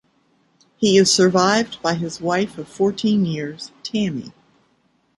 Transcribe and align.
He 0.77 0.97
is 0.97 1.13
survived 1.13 1.79
by 1.83 1.93
his 1.93 2.19
wife 2.19 2.57
of 2.57 2.67
fourteen 2.67 3.23
years, 3.23 3.71
Tammy. 3.83 4.33